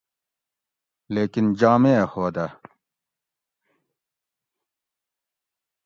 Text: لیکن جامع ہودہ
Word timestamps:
لیکن 1.13 1.45
جامع 1.59 1.93
ہودہ 2.11 2.47